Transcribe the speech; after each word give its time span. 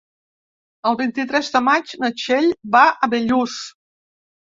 El 0.91 0.95
vint-i-tres 1.01 1.51
de 1.55 1.61
maig 1.65 1.93
na 2.03 2.09
Txell 2.21 2.47
va 2.77 2.81
a 2.89 3.11
Bellús. 3.13 3.59